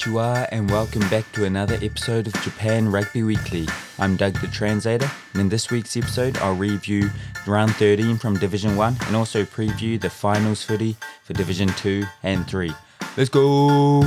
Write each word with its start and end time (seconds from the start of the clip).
Konnichiwa 0.00 0.48
and 0.50 0.70
welcome 0.70 1.06
back 1.10 1.30
to 1.32 1.44
another 1.44 1.74
episode 1.82 2.26
of 2.26 2.32
Japan 2.42 2.90
Rugby 2.90 3.22
Weekly. 3.22 3.68
I'm 3.98 4.16
Doug 4.16 4.32
the 4.40 4.46
Translator, 4.46 5.10
and 5.34 5.42
in 5.42 5.48
this 5.50 5.70
week's 5.70 5.94
episode, 5.94 6.38
I'll 6.38 6.54
review 6.54 7.10
round 7.46 7.74
13 7.76 8.16
from 8.16 8.38
Division 8.38 8.76
1 8.76 8.96
and 9.06 9.16
also 9.16 9.44
preview 9.44 10.00
the 10.00 10.08
finals 10.08 10.62
footy 10.62 10.96
for 11.22 11.34
Division 11.34 11.68
2 11.68 12.04
and 12.22 12.48
3. 12.48 12.72
Let's 13.18 13.28
go! 13.28 14.00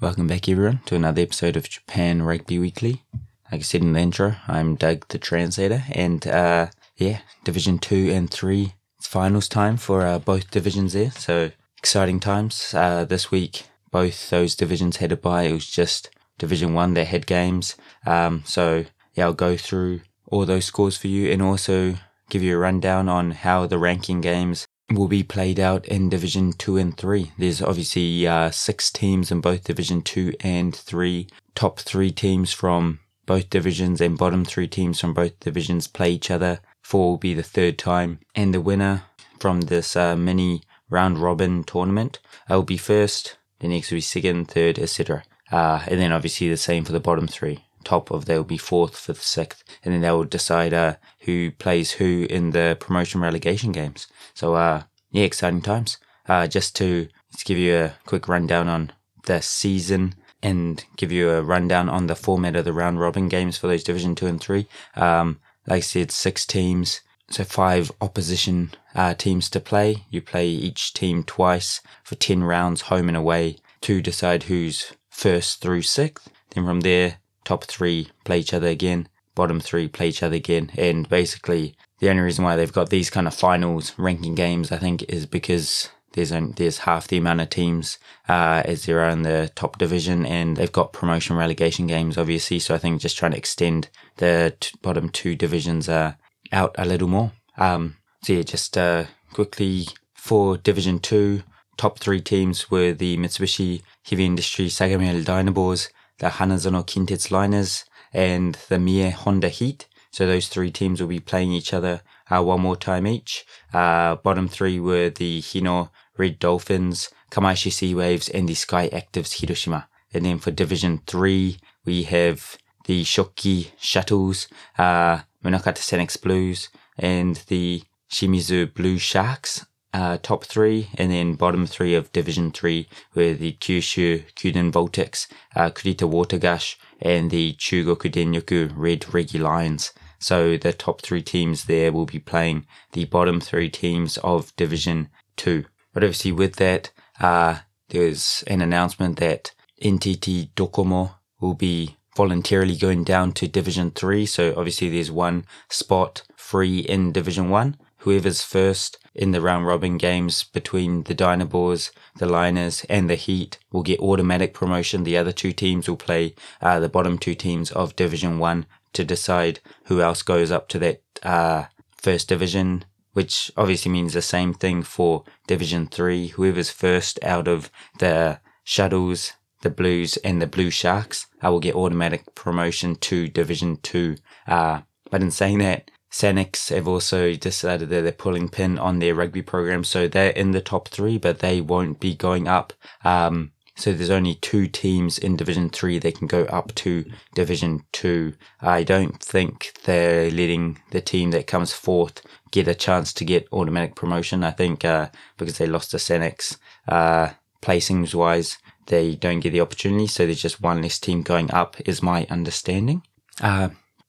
Welcome 0.00 0.28
back, 0.28 0.48
everyone, 0.48 0.82
to 0.86 0.94
another 0.94 1.22
episode 1.22 1.56
of 1.56 1.68
Japan 1.68 2.22
Rugby 2.22 2.60
Weekly. 2.60 3.02
Like 3.50 3.60
I 3.60 3.64
said 3.64 3.80
in 3.80 3.94
the 3.94 4.00
intro, 4.00 4.36
I'm 4.46 4.76
Doug 4.76 5.08
the 5.08 5.18
Translator, 5.18 5.82
and 5.90 6.24
uh, 6.28 6.68
yeah, 6.96 7.20
Division 7.44 7.80
2 7.80 8.10
and 8.12 8.30
3 8.30 8.62
it's 8.62 8.77
finals 9.08 9.48
time 9.48 9.78
for 9.78 10.06
uh, 10.06 10.18
both 10.18 10.50
divisions 10.50 10.92
there. 10.92 11.10
So 11.10 11.50
exciting 11.78 12.20
times. 12.20 12.74
Uh, 12.74 13.04
this 13.04 13.30
week, 13.30 13.64
both 13.90 14.28
those 14.28 14.54
divisions 14.54 14.98
had 14.98 15.12
a 15.12 15.16
bye. 15.16 15.44
It 15.44 15.52
was 15.52 15.66
just 15.66 16.10
Division 16.36 16.74
One, 16.74 16.92
their 16.92 17.06
head 17.06 17.26
games. 17.26 17.74
Um, 18.04 18.42
so 18.44 18.84
yeah, 19.14 19.24
I'll 19.24 19.32
go 19.32 19.56
through 19.56 20.02
all 20.30 20.44
those 20.44 20.66
scores 20.66 20.98
for 20.98 21.08
you 21.08 21.32
and 21.32 21.40
also 21.40 21.94
give 22.28 22.42
you 22.42 22.54
a 22.54 22.58
rundown 22.58 23.08
on 23.08 23.30
how 23.30 23.66
the 23.66 23.78
ranking 23.78 24.20
games 24.20 24.66
will 24.90 25.08
be 25.08 25.22
played 25.22 25.58
out 25.58 25.86
in 25.86 26.10
Division 26.10 26.52
2 26.52 26.76
and 26.76 26.96
3. 26.96 27.32
There's 27.38 27.62
obviously 27.62 28.26
uh, 28.26 28.50
six 28.50 28.90
teams 28.90 29.30
in 29.30 29.40
both 29.40 29.64
Division 29.64 30.02
2 30.02 30.34
and 30.40 30.76
3. 30.76 31.26
Top 31.54 31.80
three 31.80 32.10
teams 32.10 32.52
from 32.52 33.00
both 33.24 33.50
divisions 33.50 34.00
and 34.00 34.18
bottom 34.18 34.44
three 34.44 34.68
teams 34.68 35.00
from 35.00 35.12
both 35.14 35.38
divisions 35.40 35.86
play 35.86 36.10
each 36.10 36.30
other 36.30 36.60
four 36.88 37.10
will 37.10 37.18
be 37.18 37.34
the 37.34 37.42
third 37.42 37.76
time. 37.76 38.18
And 38.34 38.54
the 38.54 38.62
winner 38.62 39.02
from 39.38 39.60
this 39.60 39.94
uh, 39.94 40.16
mini 40.16 40.62
round 40.88 41.18
robin 41.18 41.62
tournament 41.62 42.18
will 42.48 42.62
be 42.62 42.78
first, 42.78 43.36
the 43.60 43.68
next 43.68 43.90
will 43.90 43.98
be 43.98 44.00
second, 44.00 44.46
third, 44.48 44.78
etc. 44.78 45.22
Uh, 45.52 45.84
and 45.86 46.00
then 46.00 46.12
obviously 46.12 46.48
the 46.48 46.56
same 46.56 46.84
for 46.84 46.92
the 46.92 47.00
bottom 47.08 47.26
three. 47.26 47.66
Top 47.84 48.10
of 48.10 48.24
they 48.24 48.38
will 48.38 48.44
be 48.44 48.56
fourth, 48.56 48.96
fifth, 48.96 49.22
sixth, 49.22 49.62
and 49.84 49.92
then 49.92 50.00
they 50.00 50.10
will 50.10 50.24
decide 50.24 50.72
uh, 50.72 50.94
who 51.20 51.50
plays 51.50 51.92
who 51.92 52.26
in 52.30 52.52
the 52.52 52.78
promotion 52.80 53.20
relegation 53.20 53.70
games. 53.70 54.06
So 54.32 54.54
uh, 54.54 54.84
yeah, 55.10 55.24
exciting 55.24 55.60
times. 55.60 55.98
Uh, 56.26 56.46
just 56.46 56.74
to 56.76 57.08
just 57.32 57.44
give 57.44 57.58
you 57.58 57.76
a 57.76 57.94
quick 58.06 58.28
rundown 58.28 58.66
on 58.66 58.92
the 59.26 59.42
season 59.42 60.14
and 60.42 60.86
give 60.96 61.12
you 61.12 61.28
a 61.30 61.42
rundown 61.42 61.90
on 61.90 62.06
the 62.06 62.16
format 62.16 62.56
of 62.56 62.64
the 62.64 62.72
round 62.72 62.98
robin 62.98 63.28
games 63.28 63.58
for 63.58 63.66
those 63.66 63.84
Division 63.84 64.14
Two 64.14 64.26
and 64.26 64.40
Three. 64.40 64.66
Um, 64.96 65.40
like 65.68 65.78
I 65.78 65.80
said, 65.80 66.10
six 66.10 66.46
teams, 66.46 67.02
so 67.30 67.44
five 67.44 67.92
opposition 68.00 68.70
uh, 68.94 69.14
teams 69.14 69.50
to 69.50 69.60
play. 69.60 70.04
You 70.10 70.22
play 70.22 70.48
each 70.48 70.94
team 70.94 71.24
twice 71.24 71.82
for 72.02 72.14
10 72.14 72.42
rounds, 72.42 72.82
home 72.82 73.08
and 73.08 73.16
away, 73.16 73.58
to 73.82 74.00
decide 74.00 74.44
who's 74.44 74.92
first 75.10 75.60
through 75.60 75.82
sixth. 75.82 76.30
Then 76.50 76.64
from 76.64 76.80
there, 76.80 77.18
top 77.44 77.64
three 77.64 78.08
play 78.24 78.40
each 78.40 78.54
other 78.54 78.68
again, 78.68 79.08
bottom 79.34 79.60
three 79.60 79.88
play 79.88 80.08
each 80.08 80.22
other 80.22 80.36
again. 80.36 80.70
And 80.78 81.06
basically, 81.08 81.76
the 81.98 82.08
only 82.08 82.22
reason 82.22 82.44
why 82.44 82.56
they've 82.56 82.72
got 82.72 82.88
these 82.88 83.10
kind 83.10 83.26
of 83.26 83.34
finals 83.34 83.92
ranking 83.98 84.34
games, 84.34 84.72
I 84.72 84.78
think, 84.78 85.02
is 85.02 85.26
because 85.26 85.90
there's 86.18 86.32
only, 86.32 86.52
there's 86.56 86.78
half 86.78 87.06
the 87.06 87.16
amount 87.16 87.40
of 87.40 87.48
teams 87.48 87.98
uh, 88.28 88.62
as 88.64 88.84
there 88.84 89.00
are 89.00 89.10
in 89.10 89.22
the 89.22 89.50
top 89.54 89.78
division, 89.78 90.26
and 90.26 90.56
they've 90.56 90.72
got 90.72 90.92
promotion 90.92 91.36
relegation 91.36 91.86
games, 91.86 92.18
obviously. 92.18 92.58
So 92.58 92.74
I 92.74 92.78
think 92.78 93.00
just 93.00 93.16
trying 93.16 93.32
to 93.32 93.38
extend 93.38 93.88
the 94.16 94.56
t- 94.58 94.76
bottom 94.82 95.08
two 95.08 95.36
divisions 95.36 95.88
uh, 95.88 96.14
out 96.50 96.74
a 96.76 96.84
little 96.84 97.08
more. 97.08 97.30
Um, 97.56 97.96
so 98.22 98.32
yeah, 98.32 98.42
just 98.42 98.76
uh, 98.76 99.04
quickly 99.32 99.86
for 100.14 100.56
Division 100.56 100.98
Two, 100.98 101.44
top 101.76 102.00
three 102.00 102.20
teams 102.20 102.68
were 102.68 102.92
the 102.92 103.16
Mitsubishi 103.16 103.82
Heavy 104.02 104.26
Industry 104.26 104.66
Sagamihara 104.66 105.22
Dynaboars, 105.24 105.88
the 106.18 106.26
Hanazono 106.26 106.84
Kintetsu 106.84 107.30
Liners, 107.30 107.84
and 108.12 108.58
the 108.68 108.78
Mie 108.78 109.10
Honda 109.10 109.48
Heat. 109.48 109.86
So 110.10 110.26
those 110.26 110.48
three 110.48 110.72
teams 110.72 111.00
will 111.00 111.08
be 111.08 111.20
playing 111.20 111.52
each 111.52 111.72
other 111.72 112.00
uh, 112.28 112.42
one 112.42 112.62
more 112.62 112.76
time 112.76 113.06
each. 113.06 113.44
Uh, 113.72 114.16
bottom 114.16 114.48
three 114.48 114.80
were 114.80 115.10
the 115.10 115.40
Hino 115.42 115.90
Red 116.18 116.38
Dolphins, 116.38 117.10
Kamaishi 117.30 117.72
Sea 117.72 117.94
Waves, 117.94 118.28
and 118.28 118.48
the 118.48 118.54
Sky 118.54 118.88
Actives 118.88 119.40
Hiroshima. 119.40 119.88
And 120.12 120.24
then 120.24 120.38
for 120.38 120.50
Division 120.50 121.02
3, 121.06 121.58
we 121.84 122.02
have 122.04 122.58
the 122.86 123.04
Shokki 123.04 123.70
Shuttles, 123.78 124.48
uh, 124.78 125.20
Munakata 125.44 125.78
Sanix 125.78 126.20
Blues, 126.20 126.68
and 126.98 127.36
the 127.48 127.82
Shimizu 128.10 128.72
Blue 128.74 128.98
Sharks. 128.98 129.64
Uh, 129.94 130.18
top 130.20 130.44
three, 130.44 130.90
and 130.98 131.10
then 131.10 131.32
bottom 131.32 131.66
three 131.66 131.94
of 131.94 132.12
Division 132.12 132.50
3 132.50 132.86
were 133.14 133.32
the 133.32 133.52
Kyushu 133.54 134.22
Kyuden 134.34 134.70
Voltex, 134.70 135.26
uh, 135.56 135.70
Kurita 135.70 136.06
Watergush, 136.06 136.76
and 137.00 137.30
the 137.30 137.54
Chugoku 137.54 138.10
Denryoku 138.12 138.70
Red 138.76 139.00
Regulions. 139.00 139.92
So 140.18 140.58
the 140.58 140.72
top 140.74 141.00
three 141.00 141.22
teams 141.22 141.64
there 141.64 141.90
will 141.90 142.04
be 142.04 142.18
playing 142.18 142.66
the 142.92 143.06
bottom 143.06 143.40
three 143.40 143.70
teams 143.70 144.18
of 144.18 144.54
Division 144.56 145.08
2. 145.36 145.64
But 145.98 146.04
obviously, 146.04 146.30
with 146.30 146.54
that, 146.58 146.92
uh, 147.18 147.58
there's 147.88 148.44
an 148.46 148.60
announcement 148.60 149.18
that 149.18 149.50
NTT 149.82 150.50
Docomo 150.54 151.16
will 151.40 151.54
be 151.54 151.96
voluntarily 152.16 152.76
going 152.76 153.02
down 153.02 153.32
to 153.32 153.48
Division 153.48 153.90
3. 153.90 154.24
So 154.24 154.54
obviously, 154.56 154.90
there's 154.90 155.10
one 155.10 155.44
spot 155.68 156.22
free 156.36 156.78
in 156.78 157.10
Division 157.10 157.50
1. 157.50 157.76
Whoever's 158.02 158.44
first 158.44 158.98
in 159.12 159.32
the 159.32 159.40
round 159.40 159.66
robin 159.66 159.98
games 159.98 160.44
between 160.44 161.02
the 161.02 161.16
Dynaboars, 161.16 161.90
the 162.18 162.26
Liners, 162.26 162.86
and 162.88 163.10
the 163.10 163.16
Heat 163.16 163.58
will 163.72 163.82
get 163.82 163.98
automatic 163.98 164.54
promotion. 164.54 165.02
The 165.02 165.16
other 165.16 165.32
two 165.32 165.52
teams 165.52 165.88
will 165.88 165.96
play 165.96 166.36
uh, 166.62 166.78
the 166.78 166.88
bottom 166.88 167.18
two 167.18 167.34
teams 167.34 167.72
of 167.72 167.96
Division 167.96 168.38
1 168.38 168.66
to 168.92 169.02
decide 169.02 169.58
who 169.86 170.00
else 170.00 170.22
goes 170.22 170.52
up 170.52 170.68
to 170.68 170.78
that 170.78 171.02
uh, 171.24 171.64
first 171.96 172.28
division 172.28 172.84
which 173.18 173.50
obviously 173.56 173.90
means 173.90 174.12
the 174.12 174.22
same 174.22 174.54
thing 174.54 174.80
for 174.80 175.24
Division 175.48 175.88
3. 175.88 176.28
Whoever's 176.28 176.70
first 176.70 177.18
out 177.24 177.48
of 177.48 177.68
the 177.98 178.38
Shuttles, 178.62 179.32
the 179.62 179.70
Blues, 179.70 180.18
and 180.18 180.40
the 180.40 180.46
Blue 180.46 180.70
Sharks 180.70 181.26
uh, 181.44 181.50
will 181.50 181.58
get 181.58 181.74
automatic 181.74 182.32
promotion 182.36 182.94
to 182.94 183.26
Division 183.26 183.78
2. 183.78 184.14
Uh, 184.46 184.82
but 185.10 185.20
in 185.20 185.32
saying 185.32 185.58
that, 185.58 185.90
Sanix 186.12 186.72
have 186.72 186.86
also 186.86 187.34
decided 187.34 187.88
that 187.88 188.02
they're 188.02 188.12
pulling 188.12 188.48
pin 188.48 188.78
on 188.78 189.00
their 189.00 189.16
rugby 189.16 189.42
program, 189.42 189.82
so 189.82 190.06
they're 190.06 190.30
in 190.30 190.52
the 190.52 190.60
top 190.60 190.86
three, 190.86 191.18
but 191.18 191.40
they 191.40 191.60
won't 191.60 191.98
be 191.98 192.14
going 192.14 192.46
up. 192.46 192.72
Um, 193.04 193.50
so 193.78 193.92
there's 193.92 194.10
only 194.10 194.34
two 194.34 194.66
teams 194.66 195.18
in 195.18 195.36
Division 195.36 195.70
3 195.70 196.00
they 196.00 196.10
can 196.10 196.26
go 196.26 196.42
up 196.46 196.74
to 196.74 197.04
Division 197.36 197.84
2. 197.92 198.34
I 198.60 198.82
don't 198.82 199.22
think 199.22 199.72
they're 199.84 200.32
letting 200.32 200.80
the 200.90 201.00
team 201.00 201.30
that 201.30 201.46
comes 201.46 201.72
fourth 201.72 202.26
get 202.50 202.66
a 202.66 202.74
chance 202.74 203.12
to 203.12 203.24
get 203.24 203.46
automatic 203.52 203.94
promotion. 203.94 204.42
I 204.42 204.50
think 204.50 204.84
uh, 204.84 205.10
because 205.36 205.58
they 205.58 205.68
lost 205.68 205.92
to 205.92 205.98
Sanix, 205.98 206.56
uh, 206.88 207.28
placings 207.62 208.16
wise, 208.16 208.58
they 208.86 209.14
don't 209.14 209.38
get 209.38 209.52
the 209.52 209.60
opportunity. 209.60 210.08
So 210.08 210.26
there's 210.26 210.42
just 210.42 210.60
one 210.60 210.82
less 210.82 210.98
team 210.98 211.22
going 211.22 211.52
up, 211.52 211.76
is 211.84 212.02
my 212.02 212.26
understanding. 212.28 213.02
Uh, 213.40 213.68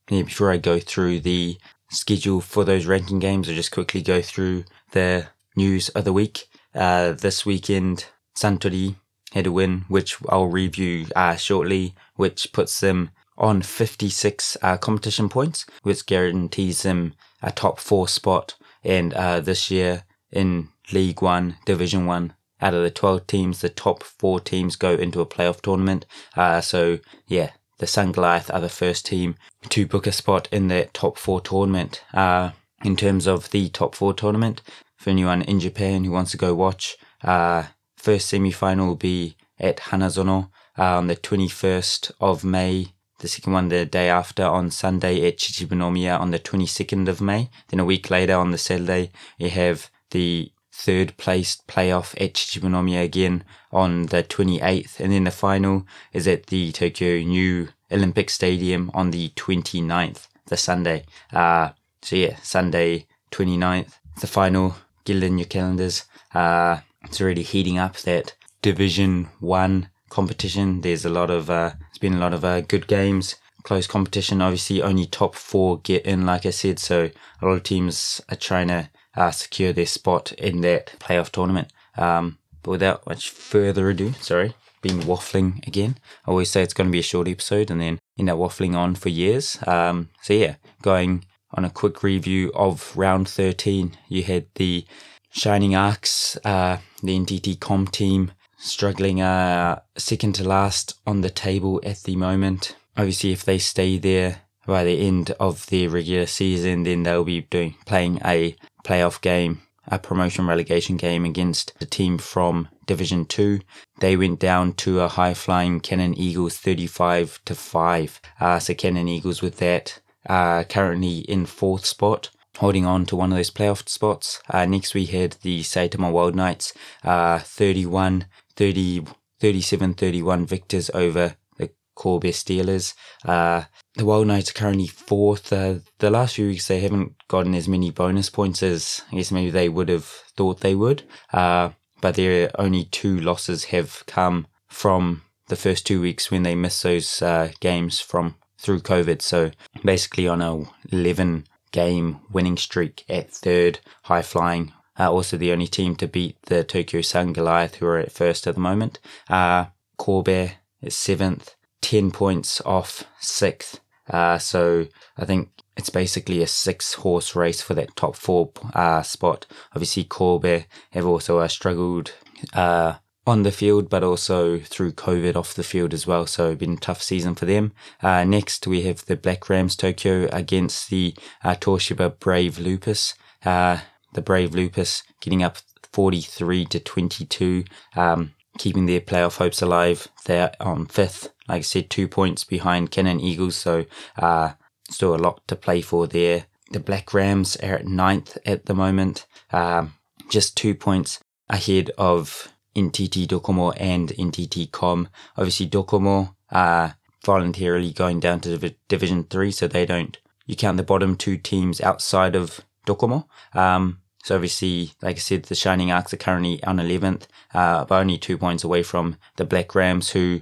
yeah, 0.09 0.24
before 0.24 0.51
I 0.51 0.57
go 0.57 0.80
through 0.80 1.19
the 1.19 1.59
schedule 1.91 2.41
for 2.41 2.63
those 2.63 2.88
ranking 2.88 3.19
games, 3.19 3.47
I'll 3.47 3.53
just 3.53 3.72
quickly 3.72 4.01
go 4.01 4.24
through 4.24 4.63
the 4.94 5.28
news 5.56 5.90
of 5.90 6.06
the 6.06 6.13
week. 6.13 6.47
Uh, 6.74 7.12
this 7.12 7.46
weekend, 7.46 8.07
Suntory 8.36 8.95
had 9.34 9.48
a 9.48 9.52
win, 9.52 9.86
which 9.88 10.18
I'll 10.30 10.48
review 10.48 11.08
uh, 11.16 11.36
shortly, 11.36 11.94
which 12.16 12.52
puts 12.54 12.80
them 12.80 13.12
on 13.38 13.62
56 13.62 14.58
uh, 14.62 14.78
competition 14.78 15.30
points, 15.30 15.66
which 15.84 16.06
guarantees 16.06 16.84
them 16.84 17.14
a 17.42 17.52
top 17.52 17.80
four 17.80 18.08
spot. 18.08 18.56
And 18.84 19.14
uh, 19.14 19.40
this 19.40 19.72
year 19.72 20.04
in 20.31 20.70
League 20.92 21.22
One, 21.22 21.58
Division 21.66 22.06
One, 22.06 22.34
out 22.62 22.74
of 22.74 22.84
the 22.84 22.92
12 22.92 23.28
teams, 23.28 23.62
the 23.62 23.70
top 23.70 24.04
four 24.04 24.40
teams 24.40 24.76
go 24.76 24.94
into 24.94 25.22
a 25.22 25.26
playoff 25.26 25.62
tournament. 25.62 26.06
Uh, 26.36 26.60
so 26.60 27.00
yeah, 27.28 27.52
the 27.78 27.88
Sun 27.88 28.12
Goliath 28.12 28.52
are 28.54 28.60
the 28.60 28.70
first 28.70 29.06
team 29.06 29.36
to 29.70 29.88
book 29.88 30.06
a 30.06 30.12
spot 30.12 30.50
in 30.52 30.68
the 30.68 30.90
top 30.92 31.18
four 31.18 31.40
tournament. 31.40 32.04
Uh, 32.14 32.52
in 32.84 32.96
terms 32.96 33.28
of 33.28 33.52
the 33.52 33.70
top 33.70 33.96
four 33.96 34.14
tournament, 34.14 34.62
for 34.98 35.10
anyone 35.10 35.42
in 35.42 35.60
Japan 35.60 36.04
who 36.04 36.12
wants 36.12 36.32
to 36.32 36.38
go 36.38 36.54
watch, 36.54 36.98
uh, 37.24 37.64
first 38.00 38.28
semi-final 38.30 38.88
will 38.88 38.96
be 38.96 39.36
at 39.60 39.78
Hanazono 39.78 40.50
uh, 40.78 40.98
on 40.98 41.07
the 41.07 41.16
21st 41.16 42.12
of 42.19 42.44
May 42.44 42.94
the 43.19 43.28
second 43.28 43.54
one 43.54 43.69
the 43.69 43.86
day 43.86 44.10
after 44.10 44.44
on 44.44 44.72
Sunday 44.72 45.28
at 45.28 45.38
Chichibunomiya 45.38 46.19
on 46.19 46.31
the 46.31 46.40
22nd 46.40 47.07
of 47.07 47.22
May. 47.22 47.50
Then 47.68 47.80
a 47.80 47.86
week 47.86 48.10
later 48.10 48.36
on 48.36 48.51
the 48.51 48.57
Saturday, 48.57 49.12
you 49.38 49.50
have 49.50 49.90
the 50.12 50.51
third 50.72 51.18
placed 51.18 51.68
playoff 51.68 52.13
at 52.22 52.34
Chichibunomiya 52.34 53.04
again 53.04 53.44
on 53.72 54.04
the 54.07 54.24
28th. 54.24 55.00
And 55.00 55.12
then 55.12 55.25
the 55.25 55.31
final 55.31 55.86
is 56.13 56.28
at 56.28 56.48
the 56.48 56.72
Tokyo 56.72 57.22
New 57.22 57.69
Olympic 57.92 58.30
Stadium 58.30 58.90
on 58.94 59.12
the 59.12 59.30
29th, 59.36 60.28
the 60.46 60.57
Sunday. 60.57 61.04
Uh, 61.34 61.72
so 62.01 62.16
yeah, 62.16 62.38
Sunday 62.42 63.06
29th, 63.31 64.00
the 64.22 64.28
final 64.28 64.75
get 65.04 65.18
it 65.18 65.24
in 65.24 65.38
your 65.38 65.48
calendars. 65.48 66.06
Uh, 66.34 66.80
it's 67.04 67.22
already 67.22 67.44
heating 67.44 67.78
up 67.78 67.98
that 67.98 68.36
Division 68.62 69.30
One 69.40 69.90
competition. 70.10 70.81
There's 70.81 71.06
a 71.06 71.10
lot 71.10 71.30
of 71.30 71.50
uh, 71.50 71.74
it's 71.90 71.98
been 71.98 72.16
a 72.16 72.19
lot 72.19 72.34
of 72.34 72.44
uh, 72.44 72.62
good 72.62 72.88
games, 72.88 73.36
close 73.63 73.88
competition. 73.88 74.42
Obviously, 74.42 74.81
only 74.81 75.06
top 75.06 75.36
four 75.36 75.80
get 75.80 76.06
in, 76.06 76.25
like 76.25 76.46
I 76.46 76.51
said. 76.51 76.80
So 76.80 77.10
a 77.42 77.46
lot 77.46 77.54
of 77.54 77.63
teams 77.63 78.22
are 78.30 78.36
trying 78.36 78.68
to 78.68 78.90
uh, 79.16 79.31
secure 79.31 79.74
their 79.74 79.86
spot 79.86 80.31
in 80.34 80.62
that 80.62 80.96
playoff 81.00 81.30
tournament. 81.30 81.72
Um, 81.98 82.38
but 82.63 82.72
without 82.72 83.07
much 83.07 83.30
further 83.30 83.90
ado, 83.90 84.13
sorry, 84.19 84.54
been 84.81 85.01
waffling 85.01 85.66
again. 85.68 85.98
I 86.25 86.31
always 86.31 86.50
say 86.50 86.62
it's 86.62 86.74
going 86.74 86.88
to 86.88 86.92
be 86.92 87.00
a 87.00 87.04
short 87.04 87.28
episode 87.28 87.72
and 87.72 87.81
then 87.81 88.00
end 88.18 88.30
up 88.30 88.38
waffling 88.38 88.75
on 88.75 88.96
for 88.96 89.10
years. 89.10 89.60
Um, 89.68 90.10
so 90.22 90.34
yeah, 90.34 90.56
going 90.81 91.25
on 91.51 91.66
a 91.66 91.69
quick 91.69 92.04
review 92.04 92.51
of 92.54 92.96
round 92.96 93.28
13, 93.28 93.98
you 94.07 94.24
had 94.24 94.46
the 94.56 94.86
Shining 95.31 95.76
Arcs, 95.76 96.38
uh, 96.44 96.78
the 97.04 97.18
NTT 97.18 97.60
Com 97.60 97.88
team 97.88 98.31
struggling 98.58 99.22
uh, 99.22 99.80
second 99.98 100.34
to 100.36 100.48
last 100.48 101.00
on 101.08 101.22
the 101.22 101.30
table 101.30 101.80
at 101.84 102.04
the 102.04 102.16
moment. 102.16 102.76
Obviously, 102.98 103.31
if 103.31 103.46
they 103.46 103.58
stay 103.58 103.98
there 103.98 104.42
by 104.66 104.84
the 104.84 105.00
end 105.08 105.31
of 105.40 105.66
their 105.68 105.90
regular 105.90 106.26
season, 106.26 106.84
then 106.84 107.04
they'll 107.04 107.24
be 107.24 107.42
doing 107.42 107.76
playing 107.86 108.20
a 108.26 108.56
playoff 108.84 109.22
game, 109.22 109.62
a 109.88 109.98
promotion 109.98 110.46
relegation 110.48 110.98
game 110.98 111.26
against 111.26 111.74
a 111.80 111.86
team 111.86 112.18
from 112.18 112.68
Division 112.86 113.25
Two. 113.25 113.62
They 114.00 114.18
went 114.18 114.40
down 114.40 114.74
to 114.74 115.00
a 115.02 115.08
high 115.08 115.34
flying 115.34 115.80
Canon 115.80 116.16
Eagles 116.16 116.58
35 116.58 117.40
to 117.46 117.56
5. 117.56 118.22
Uh, 118.40 118.60
so 118.60 118.74
Canon 118.74 119.08
Eagles 119.08 119.42
with 119.42 119.58
that, 119.58 120.00
uh, 120.28 120.64
currently 120.64 121.20
in 121.20 121.46
fourth 121.46 121.86
spot. 121.86 122.30
Holding 122.60 122.86
on 122.86 123.06
to 123.06 123.16
one 123.16 123.32
of 123.32 123.38
those 123.38 123.52
playoff 123.52 123.88
spots. 123.88 124.42
Uh, 124.50 124.66
next, 124.66 124.94
we 124.94 125.06
had 125.06 125.38
the 125.44 125.62
Saitama 125.62 126.12
Wild 126.12 126.36
Knights, 126.36 126.74
uh, 127.06 127.40
31 127.40 128.26
30, 128.58 129.06
37 129.40 129.94
31 129.94 130.46
victors 130.46 130.92
over 130.94 131.38
the 131.58 131.70
Kobe 131.96 132.32
Steelers. 132.32 132.96
Uh, 133.24 133.64
the 133.96 134.04
Wild 134.04 134.28
Knights 134.28 134.50
are 134.50 134.56
currently 134.56 134.88
fourth. 134.88 135.54
Uh, 135.54 135.76
the 136.00 136.10
last 136.10 136.36
few 136.36 136.48
weeks, 136.48 136.68
they 136.68 136.82
haven't 136.82 137.16
gotten 137.30 137.56
as 137.56 137.70
many 137.70 137.92
bonus 137.92 138.30
points 138.30 138.62
as 138.62 139.04
I 139.10 139.16
guess 139.16 139.32
maybe 139.32 139.52
they 139.52 139.70
would 139.70 139.88
have 139.88 140.04
thought 140.04 140.60
they 140.60 140.76
would. 140.76 141.04
Uh, 141.32 141.70
but 142.02 142.16
their 142.16 142.52
only 142.60 142.84
two 142.84 143.22
losses 143.22 143.66
have 143.66 144.04
come 144.06 144.48
from 144.68 145.22
the 145.48 145.56
first 145.56 145.88
two 145.88 146.02
weeks 146.02 146.30
when 146.30 146.44
they 146.44 146.56
missed 146.56 146.84
those 146.84 147.22
uh, 147.22 147.54
games 147.62 148.02
from 148.02 148.36
through 148.58 148.82
COVID. 148.82 149.22
So 149.22 149.52
basically 149.86 150.28
on 150.28 150.42
a 150.42 150.66
11 150.92 151.46
game 151.71 152.19
winning 152.31 152.57
streak 152.57 153.04
at 153.10 153.31
third, 153.31 153.80
high 154.04 154.21
flying. 154.21 154.74
Uh, 155.00 155.12
also 155.12 155.38
the 155.38 155.51
only 155.51 155.68
team 155.68 155.95
to 155.95 156.07
beat 156.07 156.42
the 156.44 156.63
Tokyo 156.63 157.01
Sun 157.01 157.33
Goliath, 157.33 157.75
who 157.75 157.86
are 157.86 157.98
at 157.98 158.12
first 158.12 158.48
at 158.48 158.56
the 158.56 158.62
moment. 158.62 159.00
Uh, 159.30 159.68
Kobe 159.98 160.54
is 160.81 160.95
seventh, 160.95 161.56
10 161.81 162.12
points 162.12 162.62
off 162.62 163.06
sixth. 163.19 163.80
Uh, 164.10 164.38
so 164.38 164.88
I 165.18 165.25
think 165.25 165.50
it's 165.77 165.89
basically 165.89 166.42
a 166.42 166.48
six 166.48 166.95
horse 166.95 167.36
race 167.36 167.62
for 167.62 167.74
that 167.75 167.95
top 167.95 168.15
four 168.15 168.51
uh, 168.74 169.01
spot. 169.01 169.45
Obviously, 169.74 170.04
Kobe 170.04 170.65
have 170.92 171.06
also 171.06 171.39
uh, 171.39 171.48
struggled 171.48 172.12
uh, 172.54 172.95
on 173.30 173.44
the 173.44 173.52
field, 173.52 173.90
but 173.90 174.04
also 174.04 174.60
through 174.60 174.92
COVID 174.92 175.36
off 175.36 175.54
the 175.54 175.64
field 175.64 175.94
as 175.94 176.08
well. 176.08 176.26
So 176.26 176.56
been 176.56 176.74
a 176.74 176.78
tough 176.78 177.02
season 177.02 177.36
for 177.36 177.46
them. 177.46 177.74
Uh, 178.02 178.24
next, 178.24 178.66
we 178.66 178.81
have 178.84 179.06
the 179.06 179.16
Black 179.16 179.48
Rams 179.50 179.76
Tokyo 179.76 180.28
against 180.31 180.90
the 180.90 181.16
uh, 181.44 181.54
Toshiba 181.54 182.20
Brave 182.20 182.58
Lupus. 182.58 183.14
Uh, 183.46 183.80
the 184.14 184.24
Brave 184.24 184.56
Lupus 184.56 185.04
getting 185.22 185.44
up 185.44 185.58
43 185.94 186.66
to 186.66 186.80
22, 186.80 187.66
um, 187.96 188.34
keeping 188.58 188.88
their 188.88 189.00
playoff 189.00 189.38
hopes 189.38 189.62
alive. 189.62 190.08
They're 190.25 190.52
on 190.60 190.88
fifth, 190.88 191.30
like 191.48 191.60
I 191.60 191.62
said, 191.62 191.90
two 191.90 192.08
points 192.08 192.44
behind 192.44 192.92
Canon 192.92 193.20
Eagles. 193.20 193.56
So, 193.56 193.86
uh, 194.18 194.54
still 194.90 195.16
a 195.16 195.18
lot 195.18 195.48
to 195.48 195.56
play 195.56 195.82
for 195.82 196.08
there. 196.08 196.46
The 196.72 196.80
Black 196.80 197.14
Rams 197.14 197.56
are 197.58 197.75
at 197.75 197.86
ninth 197.86 198.38
at 198.46 198.66
the 198.66 198.74
moment, 198.74 199.28
um, 199.52 199.94
just 200.30 200.58
two 200.58 200.74
points 200.74 201.20
ahead 201.48 201.92
of 201.98 202.52
NTT 202.75 203.27
Docomo 203.27 203.74
and 203.77 204.10
NTT 204.10 204.71
Com. 204.71 205.10
Obviously, 205.38 205.68
Docomo 205.68 206.36
are 206.51 206.95
voluntarily 207.25 207.92
going 207.92 208.19
down 208.19 208.39
to 208.42 208.57
Div- 208.57 208.75
Division 208.88 209.24
3, 209.25 209.51
so 209.51 209.68
they 209.68 209.86
don't, 209.86 210.18
you 210.45 210.56
count 210.56 210.77
the 210.77 210.83
bottom 210.83 211.16
two 211.16 211.38
teams 211.38 211.81
outside 211.81 212.36
of 212.36 212.62
Docomo. 212.86 213.25
Um, 213.54 214.00
so 214.24 214.36
obviously, 214.36 214.92
like 215.01 215.16
I 215.16 215.19
said, 215.19 215.44
the 215.44 215.56
Shining 215.56 215.92
Arcs 215.92 216.13
are 216.13 216.18
currently 216.18 216.63
on 216.63 216.77
11th, 216.77 217.24
uh, 217.54 217.86
but 217.86 218.00
only 218.00 218.18
two 218.18 218.38
points 218.38 218.63
away 218.63 218.83
from 218.83 219.18
the 219.38 219.45
Black 219.45 219.74
Rams, 219.75 220.10
who, 220.10 220.42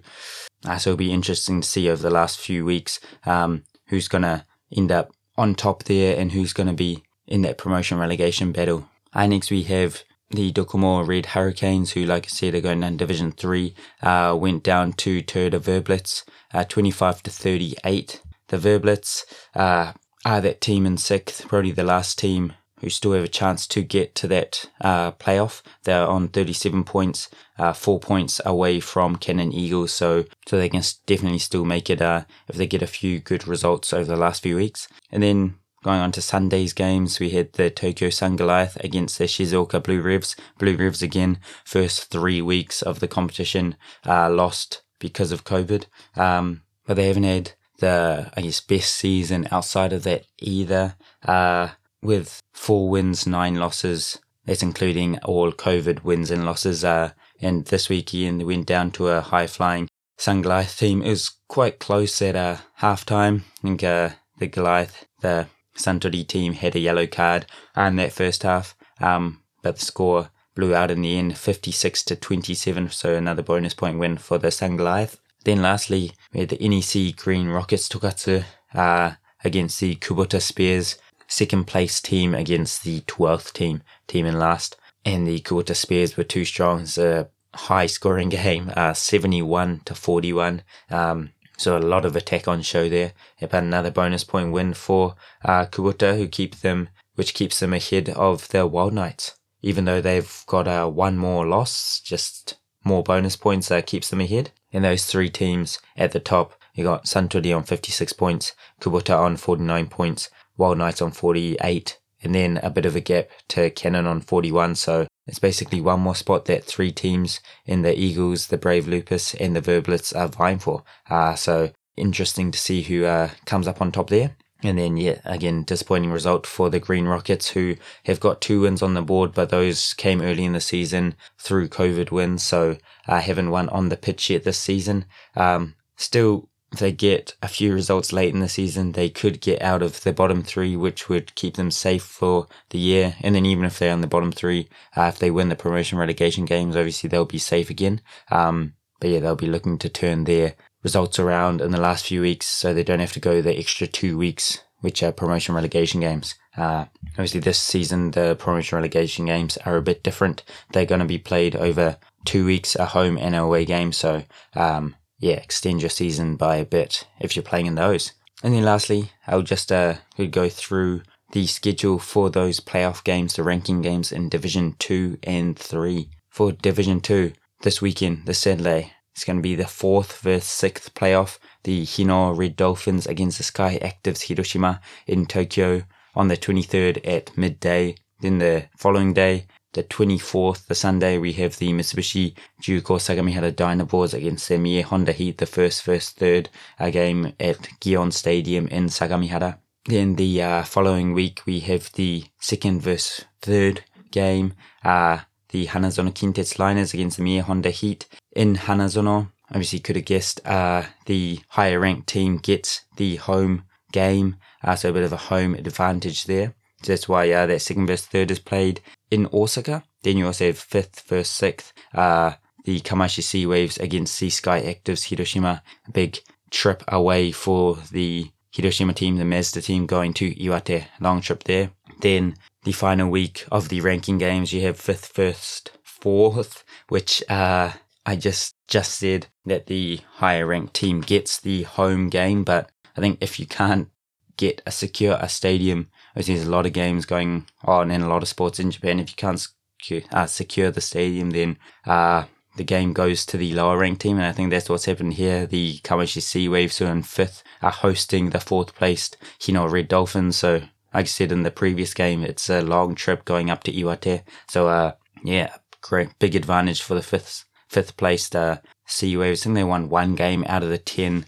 uh, 0.65 0.77
so 0.77 0.91
it'll 0.91 0.97
be 0.97 1.13
interesting 1.13 1.61
to 1.61 1.67
see 1.67 1.89
over 1.89 2.01
the 2.01 2.09
last 2.09 2.39
few 2.39 2.65
weeks, 2.65 2.99
um, 3.25 3.63
who's 3.87 4.07
going 4.07 4.23
to 4.23 4.45
end 4.75 4.91
up 4.91 5.11
on 5.37 5.55
top 5.55 5.83
there 5.83 6.19
and 6.19 6.31
who's 6.31 6.53
going 6.53 6.67
to 6.67 6.73
be 6.73 7.03
in 7.27 7.43
that 7.43 7.57
promotion 7.57 7.99
relegation 7.99 8.51
battle. 8.51 8.89
Uh, 9.13 9.27
next 9.27 9.51
we 9.51 9.63
have 9.63 10.03
the 10.29 10.51
Docomo 10.51 11.07
Red 11.07 11.27
Hurricanes, 11.27 11.91
who, 11.91 12.05
like 12.05 12.25
I 12.25 12.27
said, 12.27 12.55
are 12.55 12.61
going 12.61 12.81
down 12.81 12.97
Division 12.97 13.31
3, 13.31 13.73
uh, 14.01 14.37
went 14.39 14.63
down 14.63 14.93
to 14.93 15.21
Toyota 15.21 15.59
Verblitz, 15.59 16.23
uh, 16.53 16.63
25 16.63 17.23
to 17.23 17.31
38. 17.31 18.21
The 18.49 18.57
Verblitz, 18.57 19.23
uh, 19.55 19.93
are 20.25 20.41
that 20.41 20.59
team 20.59 20.85
in 20.85 20.97
sixth, 20.97 21.47
probably 21.47 21.71
the 21.71 21.83
last 21.83 22.19
team 22.19 22.53
who 22.79 22.89
still 22.89 23.13
have 23.13 23.23
a 23.23 23.29
chance 23.29 23.65
to 23.65 23.81
get 23.81 24.13
to 24.13 24.27
that 24.27 24.69
uh, 24.81 25.11
playoff. 25.13 25.61
They're 25.83 26.05
on 26.05 26.27
37 26.27 26.83
points, 26.83 27.29
uh, 27.57 27.73
four 27.73 27.99
points 27.99 28.39
away 28.45 28.79
from 28.79 29.15
Canon 29.15 29.51
Eagles, 29.51 29.93
so 29.93 30.25
so 30.45 30.57
they 30.57 30.69
can 30.69 30.83
definitely 31.05 31.39
still 31.39 31.65
make 31.65 31.89
it 31.89 32.01
uh, 32.01 32.25
if 32.47 32.55
they 32.55 32.67
get 32.67 32.81
a 32.81 32.87
few 32.87 33.19
good 33.19 33.47
results 33.47 33.93
over 33.93 34.05
the 34.05 34.17
last 34.17 34.43
few 34.43 34.57
weeks. 34.57 34.87
And 35.11 35.23
then 35.23 35.55
going 35.83 35.99
on 35.99 36.11
to 36.13 36.21
Sunday's 36.21 36.73
games, 36.73 37.19
we 37.19 37.29
had 37.29 37.53
the 37.53 37.69
Tokyo 37.69 38.09
Sun 38.09 38.35
Goliath 38.35 38.77
against 38.83 39.17
the 39.17 39.25
Shizuoka 39.25 39.81
Blue 39.81 40.01
Revs. 40.01 40.35
Blue 40.57 40.75
Revs 40.75 41.01
again, 41.01 41.39
first 41.63 42.11
three 42.11 42.41
weeks 42.41 42.81
of 42.81 42.99
the 42.99 43.07
competition 43.07 43.75
uh, 44.05 44.29
lost 44.29 44.81
because 44.99 45.31
of 45.31 45.43
COVID, 45.43 45.85
um, 46.15 46.61
but 46.85 46.95
they 46.95 47.07
haven't 47.07 47.23
had 47.23 47.51
the 47.79 48.31
I 48.35 48.41
guess 48.41 48.59
best 48.59 48.95
season 48.95 49.47
outside 49.51 49.93
of 49.93 50.03
that 50.03 50.25
either. 50.39 50.95
Uh, 51.23 51.69
with 52.01 52.41
four 52.53 52.89
wins, 52.89 53.27
nine 53.27 53.55
losses. 53.55 54.19
That's 54.45 54.63
including 54.63 55.19
all 55.19 55.51
COVID 55.51 56.03
wins 56.03 56.31
and 56.31 56.45
losses. 56.45 56.83
Uh, 56.83 57.11
and 57.41 57.65
this 57.65 57.89
weekend 57.89 58.39
they 58.39 58.45
went 58.45 58.65
down 58.65 58.91
to 58.91 59.09
a 59.09 59.21
high 59.21 59.47
flying 59.47 59.89
Sun 60.17 60.41
Goliath 60.43 60.77
team. 60.77 61.01
It 61.01 61.09
was 61.09 61.31
quite 61.47 61.79
close 61.79 62.21
at 62.21 62.35
uh, 62.35 62.57
half 62.75 63.05
time. 63.05 63.45
I 63.59 63.61
think 63.61 63.83
uh, 63.83 64.09
the 64.37 64.47
Goliath, 64.47 65.05
the 65.21 65.47
Suntory 65.77 66.27
team 66.27 66.53
had 66.53 66.75
a 66.75 66.79
yellow 66.79 67.07
card 67.07 67.45
in 67.75 67.95
that 67.97 68.11
first 68.11 68.43
half. 68.43 68.75
Um, 68.99 69.41
but 69.61 69.77
the 69.77 69.85
score 69.85 70.29
blew 70.55 70.73
out 70.75 70.91
in 70.91 71.01
the 71.01 71.17
end, 71.17 71.37
56 71.37 72.03
to 72.03 72.15
27. 72.15 72.89
So 72.89 73.13
another 73.13 73.43
bonus 73.43 73.73
point 73.73 73.99
win 73.99 74.17
for 74.17 74.37
the 74.37 74.51
Sun 74.51 74.77
Goliath. 74.77 75.19
Then 75.43 75.61
lastly, 75.61 76.11
we 76.33 76.41
had 76.41 76.49
the 76.49 76.67
NEC 76.67 77.15
Green 77.15 77.47
Rockets 77.47 77.87
Tokatsu 77.87 78.43
uh, 78.73 79.11
against 79.43 79.79
the 79.79 79.95
Kubota 79.95 80.41
Spears 80.41 80.97
second 81.27 81.65
place 81.65 82.01
team 82.01 82.33
against 82.33 82.83
the 82.83 83.01
12th 83.01 83.53
team, 83.53 83.83
team 84.07 84.25
in 84.25 84.39
last. 84.39 84.77
And 85.05 85.27
the 85.27 85.39
Kubota 85.39 85.75
Spears 85.75 86.17
were 86.17 86.23
too 86.23 86.45
strong. 86.45 86.81
It's 86.81 86.97
a 86.97 87.29
high 87.53 87.85
scoring 87.85 88.29
game, 88.29 88.71
uh, 88.75 88.93
71 88.93 89.81
to 89.85 89.95
41. 89.95 90.63
Um, 90.89 91.31
so 91.57 91.77
a 91.77 91.79
lot 91.79 92.05
of 92.05 92.15
attack 92.15 92.47
on 92.47 92.61
show 92.61 92.87
there. 92.87 93.13
About 93.41 93.63
another 93.63 93.91
bonus 93.91 94.23
point 94.23 94.51
win 94.51 94.73
for 94.73 95.15
uh, 95.43 95.65
Kubota, 95.65 96.17
who 96.17 96.27
keep 96.27 96.57
them, 96.57 96.89
which 97.15 97.33
keeps 97.33 97.59
them 97.59 97.73
ahead 97.73 98.09
of 98.09 98.47
the 98.49 98.65
Wild 98.67 98.93
Knights. 98.93 99.35
Even 99.61 99.85
though 99.85 100.01
they've 100.01 100.43
got 100.45 100.67
uh, 100.67 100.87
one 100.87 101.17
more 101.17 101.45
loss, 101.45 101.99
just 101.99 102.57
more 102.83 103.03
bonus 103.03 103.35
points 103.35 103.67
that 103.67 103.87
keeps 103.87 104.09
them 104.09 104.21
ahead. 104.21 104.51
And 104.71 104.83
those 104.83 105.05
three 105.05 105.29
teams 105.29 105.79
at 105.95 106.11
the 106.11 106.19
top, 106.19 106.53
you 106.75 106.83
got 106.83 107.05
Suntory 107.05 107.55
on 107.55 107.63
56 107.63 108.13
points, 108.13 108.53
Kubota 108.79 109.17
on 109.17 109.35
49 109.35 109.87
points, 109.87 110.29
Wild 110.57 110.77
Knights 110.77 111.01
on 111.01 111.11
48, 111.11 111.97
and 112.23 112.33
then 112.33 112.57
a 112.63 112.69
bit 112.69 112.85
of 112.85 112.95
a 112.95 113.01
gap 113.01 113.29
to 113.49 113.69
Canon 113.69 114.07
on 114.07 114.21
41. 114.21 114.75
So 114.75 115.07
it's 115.27 115.39
basically 115.39 115.81
one 115.81 115.99
more 115.99 116.15
spot 116.15 116.45
that 116.45 116.63
three 116.63 116.91
teams 116.91 117.39
in 117.65 117.81
the 117.81 117.97
Eagles, 117.97 118.47
the 118.47 118.57
Brave 118.57 118.87
Lupus, 118.87 119.33
and 119.35 119.55
the 119.55 119.61
Verblitz 119.61 120.15
are 120.15 120.27
vying 120.27 120.59
for. 120.59 120.83
Uh, 121.09 121.35
so 121.35 121.71
interesting 121.95 122.51
to 122.51 122.59
see 122.59 122.83
who 122.83 123.05
uh, 123.05 123.29
comes 123.45 123.67
up 123.67 123.81
on 123.81 123.91
top 123.91 124.09
there. 124.09 124.35
And 124.63 124.79
then, 124.79 124.97
yeah, 124.97 125.19
again, 125.23 125.63
disappointing 125.63 126.11
result 126.11 126.47
for 126.47 126.71
the 126.71 126.79
Green 126.79 127.05
Rockets, 127.05 127.49
who 127.49 127.75
have 128.05 128.19
got 128.19 128.41
two 128.41 128.61
wins 128.61 128.81
on 128.81 128.95
the 128.95 129.03
board, 129.03 129.33
but 129.33 129.49
those 129.49 129.93
came 129.93 130.19
early 130.19 130.45
in 130.45 130.53
the 130.53 130.61
season 130.61 131.13
through 131.37 131.69
COVID 131.69 132.09
wins, 132.09 132.41
so 132.41 132.77
uh, 133.07 133.19
haven't 133.19 133.51
won 133.51 133.69
on 133.69 133.89
the 133.89 133.97
pitch 133.97 134.31
yet 134.31 134.43
this 134.43 134.57
season. 134.57 135.05
Um, 135.35 135.75
still 135.95 136.49
they 136.71 136.91
get 136.91 137.35
a 137.41 137.47
few 137.47 137.73
results 137.73 138.11
late 138.11 138.33
in 138.33 138.41
the 138.41 138.49
season, 138.49 138.91
they 138.91 139.09
could 139.09 139.39
get 139.39 139.61
out 139.61 139.81
of 139.81 140.01
the 140.01 140.11
bottom 140.11 140.43
three, 140.43 140.75
which 140.75 141.07
would 141.07 141.33
keep 141.35 141.55
them 141.55 141.71
safe 141.71 142.03
for 142.03 142.47
the 142.69 142.77
year. 142.77 143.15
And 143.21 143.33
then 143.33 143.45
even 143.45 143.63
if 143.63 143.79
they're 143.79 143.93
on 143.93 144.01
the 144.01 144.07
bottom 144.07 144.31
three, 144.31 144.67
uh, 144.95 145.03
if 145.03 145.19
they 145.19 145.31
win 145.31 145.49
the 145.49 145.55
promotion 145.55 145.97
relegation 145.97 146.45
games, 146.45 146.75
obviously 146.75 147.09
they'll 147.09 147.25
be 147.25 147.37
safe 147.37 147.69
again. 147.69 148.01
Um, 148.29 148.73
but 148.99 149.09
yeah, 149.09 149.19
they'll 149.19 149.35
be 149.35 149.47
looking 149.47 149.77
to 149.79 149.89
turn 149.89 150.25
their 150.25 150.55
results 150.83 151.19
around 151.19 151.61
in 151.61 151.71
the 151.71 151.81
last 151.81 152.07
few 152.07 152.21
weeks 152.21 152.47
so 152.47 152.73
they 152.73 152.83
don't 152.83 152.99
have 152.99 153.13
to 153.13 153.19
go 153.19 153.41
the 153.41 153.57
extra 153.57 153.87
two 153.87 154.17
weeks, 154.17 154.63
which 154.81 155.01
are 155.03 155.11
promotion 155.11 155.55
relegation 155.55 156.01
games. 156.01 156.35
Uh, 156.57 156.85
obviously 157.11 157.39
this 157.39 157.59
season, 157.59 158.11
the 158.11 158.35
promotion 158.35 158.75
relegation 158.75 159.25
games 159.25 159.57
are 159.65 159.77
a 159.77 159.81
bit 159.81 160.03
different. 160.03 160.43
They're 160.73 160.85
going 160.85 160.99
to 160.99 161.05
be 161.05 161.19
played 161.19 161.55
over 161.55 161.97
two 162.25 162.45
weeks, 162.45 162.75
a 162.75 162.85
home 162.85 163.17
and 163.17 163.35
away 163.35 163.63
game. 163.63 163.93
So, 163.93 164.23
um, 164.55 164.95
yeah, 165.19 165.35
extend 165.35 165.81
your 165.81 165.89
season 165.89 166.35
by 166.35 166.57
a 166.57 166.65
bit 166.65 167.07
if 167.19 167.35
you're 167.35 167.43
playing 167.43 167.65
in 167.65 167.75
those. 167.75 168.13
And 168.43 168.53
then 168.53 168.63
lastly, 168.63 169.11
I'll 169.25 169.41
just 169.41 169.71
uh, 169.71 169.95
go 170.31 170.49
through 170.49 171.01
the 171.31 171.47
schedule 171.47 171.99
for 171.99 172.29
those 172.29 172.59
playoff 172.59 173.03
games, 173.03 173.35
the 173.35 173.43
ranking 173.43 173.81
games 173.81 174.11
in 174.11 174.29
Division 174.29 174.75
2 174.79 175.19
and 175.23 175.57
3. 175.57 176.09
For 176.29 176.51
Division 176.51 177.01
2, 177.01 177.33
this 177.63 177.81
weekend, 177.81 178.27
this 178.27 178.39
Saturday, 178.39 178.93
it's 179.13 179.23
going 179.23 179.37
to 179.37 179.41
be 179.41 179.55
the 179.55 179.65
fourth 179.65 180.19
versus 180.21 180.47
sixth 180.47 180.93
playoff. 180.93 181.39
The 181.63 181.83
Hino 181.83 182.37
Red 182.37 182.55
Dolphins 182.55 183.07
against 183.07 183.39
the 183.39 183.43
Sky 183.43 183.79
Actives 183.81 184.27
Hiroshima 184.27 184.79
in 185.07 185.25
Tokyo 185.25 185.83
on 186.13 186.27
the 186.27 186.37
23rd 186.37 187.05
at 187.07 187.35
midday. 187.35 187.95
Then 188.21 188.37
the 188.37 188.65
following 188.77 189.13
day, 189.13 189.47
the 189.77 189.83
24th, 189.83 190.65
the 190.65 190.73
Sunday, 190.73 191.19
we 191.19 191.33
have 191.33 191.57
the 191.57 191.71
Mitsubishi 191.71 192.33
Juko 192.59 192.97
Sagamihara 192.97 193.51
Dynaboars 193.51 194.15
against 194.15 194.49
the 194.49 194.57
Mie 194.57 194.81
Honda 194.81 195.11
Heat, 195.11 195.37
the 195.37 195.45
first, 195.45 195.83
first, 195.83 196.17
third 196.17 196.49
uh, 196.79 196.89
game 196.89 197.33
at 197.39 197.59
Gion 197.79 198.11
Stadium 198.11 198.67
in 198.69 198.87
Sagamihara. 198.87 199.59
Then 199.85 200.15
the 200.15 200.41
uh, 200.41 200.63
following 200.63 201.13
week, 201.13 201.43
we 201.45 201.59
have 201.59 201.91
the 201.93 202.25
second 202.39 202.81
versus 202.81 203.25
third 203.39 203.83
game, 204.09 204.53
uh, 204.83 205.19
the 205.49 205.67
Hanazono 205.67 206.11
Kintetsu 206.11 206.57
Liners 206.57 206.95
against 206.95 207.17
the 207.17 207.23
Mie 207.23 207.41
Honda 207.41 207.69
Heat 207.69 208.07
in 208.35 208.55
Hanazono. 208.55 209.31
Obviously, 209.51 209.77
you 209.77 209.83
could 209.83 209.95
have 209.97 210.05
guessed 210.05 210.41
uh, 210.43 210.85
the 211.05 211.39
higher 211.49 211.79
ranked 211.79 212.07
team 212.07 212.37
gets 212.37 212.81
the 212.95 213.17
home 213.17 213.63
game, 213.91 214.37
uh, 214.63 214.75
so 214.75 214.89
a 214.89 214.93
bit 214.93 215.03
of 215.03 215.13
a 215.13 215.17
home 215.17 215.53
advantage 215.53 216.23
there. 216.23 216.55
So 216.81 216.93
that's 216.93 217.07
why 217.07 217.31
uh, 217.31 217.45
that 217.45 217.61
second 217.61 217.85
versus 217.85 218.07
third 218.07 218.31
is 218.31 218.39
played 218.39 218.81
in 219.11 219.27
Osaka. 219.33 219.83
Then 220.03 220.17
you 220.17 220.25
also 220.25 220.47
have 220.47 220.57
fifth 220.57 221.01
versus 221.07 221.29
sixth, 221.29 221.73
uh, 221.93 222.33
the 222.65 222.79
Kamaishi 222.81 223.23
Sea 223.23 223.45
Waves 223.45 223.77
against 223.77 224.15
Sea 224.15 224.29
Sky 224.29 224.61
Actives 224.61 225.09
Hiroshima. 225.09 225.63
A 225.87 225.91
big 225.91 226.19
trip 226.51 226.83
away 226.87 227.31
for 227.31 227.77
the 227.91 228.31
Hiroshima 228.51 228.93
team, 228.93 229.17
the 229.17 229.25
Mazda 229.25 229.61
team 229.61 229.85
going 229.85 230.13
to 230.15 230.33
Iwate. 230.35 230.87
Long 230.99 231.21
trip 231.21 231.43
there. 231.43 231.71
Then 232.01 232.35
the 232.63 232.71
final 232.71 233.09
week 233.09 233.45
of 233.51 233.69
the 233.69 233.81
ranking 233.81 234.17
games, 234.17 234.51
you 234.53 234.61
have 234.61 234.77
fifth, 234.79 235.07
first, 235.07 235.71
fourth, 235.83 236.63
which 236.89 237.23
uh, 237.29 237.71
I 238.05 238.15
just 238.15 238.55
just 238.67 238.95
said 238.99 239.27
that 239.45 239.67
the 239.67 240.01
higher 240.15 240.45
ranked 240.45 240.73
team 240.73 241.01
gets 241.01 241.39
the 241.39 241.63
home 241.63 242.09
game, 242.09 242.43
but 242.43 242.69
I 242.95 243.01
think 243.01 243.17
if 243.21 243.39
you 243.39 243.45
can't 243.45 243.89
get 244.37 244.61
a 244.65 244.71
secure 244.71 245.17
a 245.19 245.29
stadium 245.29 245.89
there's 246.25 246.45
a 246.45 246.49
lot 246.49 246.65
of 246.65 246.73
games 246.73 247.05
going 247.05 247.45
on 247.63 247.91
in 247.91 248.01
a 248.01 248.09
lot 248.09 248.23
of 248.23 248.29
sports 248.29 248.59
in 248.59 248.71
Japan. 248.71 248.99
If 248.99 249.09
you 249.09 249.15
can't 249.15 249.39
secure, 249.39 250.01
uh, 250.11 250.25
secure 250.25 250.71
the 250.71 250.81
stadium, 250.81 251.31
then 251.31 251.57
uh, 251.85 252.25
the 252.55 252.63
game 252.63 252.93
goes 252.93 253.25
to 253.27 253.37
the 253.37 253.53
lower 253.53 253.77
ranked 253.77 254.01
team. 254.01 254.17
And 254.17 254.25
I 254.25 254.31
think 254.31 254.49
that's 254.49 254.69
what's 254.69 254.85
happened 254.85 255.13
here. 255.13 255.45
The 255.45 255.79
Kamaishi 255.79 256.21
Sea 256.21 256.49
Waves, 256.49 256.77
who 256.77 256.85
are 256.85 256.91
in 256.91 257.03
fifth, 257.03 257.43
are 257.61 257.71
hosting 257.71 258.31
the 258.31 258.39
fourth 258.39 258.75
placed 258.75 259.17
Hino 259.39 259.71
Red 259.71 259.87
Dolphins. 259.87 260.37
So, 260.37 260.63
like 260.93 261.03
I 261.03 261.03
said 261.03 261.31
in 261.31 261.43
the 261.43 261.51
previous 261.51 261.93
game, 261.93 262.23
it's 262.23 262.49
a 262.49 262.61
long 262.61 262.95
trip 262.95 263.23
going 263.25 263.49
up 263.49 263.63
to 263.65 263.71
Iwate. 263.71 264.23
So, 264.49 264.67
uh, 264.67 264.93
yeah, 265.23 265.55
great, 265.81 266.09
big 266.19 266.35
advantage 266.35 266.81
for 266.81 266.95
the 266.95 267.03
fifth, 267.03 267.45
fifth 267.69 267.95
placed 267.97 268.35
uh, 268.35 268.57
Sea 268.87 269.17
Waves. 269.17 269.41
I 269.41 269.43
think 269.45 269.55
they 269.55 269.63
won 269.63 269.89
one 269.89 270.15
game 270.15 270.43
out 270.47 270.63
of 270.63 270.69
the 270.69 270.77
10 270.77 271.25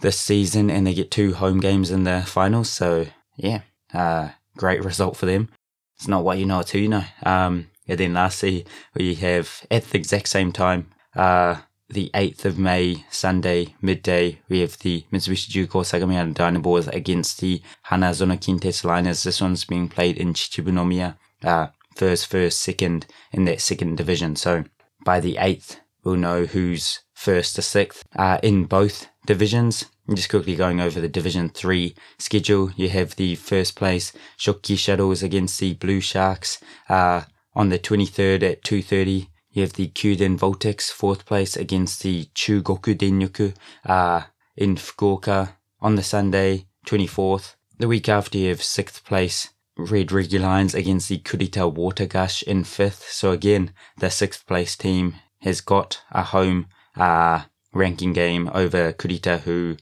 this 0.00 0.20
season 0.20 0.70
and 0.70 0.86
they 0.86 0.92
get 0.94 1.10
two 1.10 1.34
home 1.34 1.60
games 1.60 1.90
in 1.90 2.04
the 2.04 2.22
finals. 2.26 2.68
So, 2.68 3.06
yeah, 3.36 3.62
uh, 3.92 4.30
great 4.56 4.84
result 4.84 5.16
for 5.16 5.26
them. 5.26 5.48
It's 5.96 6.08
not 6.08 6.24
what 6.24 6.38
you 6.38 6.46
know, 6.46 6.60
who 6.60 6.78
you 6.78 6.88
know. 6.88 7.04
Um, 7.22 7.68
and 7.88 7.98
then 7.98 8.14
lastly, 8.14 8.66
we 8.94 9.14
have 9.16 9.66
at 9.70 9.84
the 9.84 9.98
exact 9.98 10.28
same 10.28 10.52
time, 10.52 10.90
uh, 11.14 11.56
the 11.88 12.10
8th 12.14 12.44
of 12.44 12.58
May, 12.58 13.04
Sunday, 13.10 13.74
midday, 13.80 14.40
we 14.48 14.60
have 14.60 14.76
the 14.78 15.04
Mitsubishi 15.12 15.50
Juko 15.50 15.84
Sagamihara 15.84 16.34
Dynaboars 16.34 16.92
against 16.92 17.40
the 17.40 17.62
Hanazono 17.86 18.36
Kintetsu 18.36 18.84
Liners. 18.84 19.22
This 19.22 19.40
one's 19.40 19.64
being 19.64 19.88
played 19.88 20.16
in 20.16 20.34
Chichibunomiya, 20.34 21.16
uh, 21.44 21.68
first, 21.94 22.26
first, 22.26 22.60
second 22.60 23.06
in 23.30 23.44
that 23.44 23.60
second 23.60 23.96
division. 23.96 24.34
So 24.34 24.64
by 25.04 25.20
the 25.20 25.36
8th, 25.36 25.76
we'll 26.02 26.16
know 26.16 26.44
who's 26.44 27.00
first 27.14 27.54
to 27.54 27.62
sixth 27.62 28.04
uh, 28.16 28.38
in 28.42 28.64
both 28.64 29.08
divisions. 29.24 29.86
Just 30.14 30.28
quickly 30.28 30.54
going 30.54 30.80
over 30.80 31.00
the 31.00 31.08
Division 31.08 31.48
3 31.48 31.94
schedule, 32.18 32.70
you 32.76 32.88
have 32.88 33.16
the 33.16 33.34
first 33.34 33.74
place 33.74 34.12
Shokki 34.38 34.78
Shuttles 34.78 35.20
against 35.20 35.58
the 35.58 35.74
Blue 35.74 36.00
Sharks 36.00 36.60
uh, 36.88 37.22
on 37.54 37.70
the 37.70 37.78
23rd 37.78 38.42
at 38.44 38.62
2.30. 38.62 39.26
You 39.50 39.62
have 39.62 39.72
the 39.72 39.88
Kyuden 39.88 40.38
Voltex 40.38 40.92
fourth 40.92 41.26
place 41.26 41.56
against 41.56 42.02
the 42.02 42.26
Chugoku 42.36 42.94
Denryoku 42.94 43.54
uh, 43.84 44.22
in 44.56 44.76
Fukuoka 44.76 45.54
on 45.80 45.96
the 45.96 46.04
Sunday 46.04 46.66
24th. 46.86 47.56
The 47.78 47.88
week 47.88 48.08
after 48.08 48.38
you 48.38 48.50
have 48.50 48.62
sixth 48.62 49.04
place 49.04 49.50
Red 49.76 50.08
Regulions 50.08 50.74
against 50.74 51.08
the 51.08 51.18
Kurita 51.18 51.72
Water 51.72 52.06
Gush 52.06 52.44
in 52.44 52.62
fifth. 52.62 53.10
So 53.10 53.32
again, 53.32 53.72
the 53.98 54.10
sixth 54.10 54.46
place 54.46 54.76
team 54.76 55.16
has 55.40 55.60
got 55.60 56.02
a 56.12 56.22
home 56.22 56.68
uh, 56.96 57.44
ranking 57.76 58.12
game 58.12 58.50
over 58.54 58.92
Kurita, 58.92 59.40
who 59.40 59.76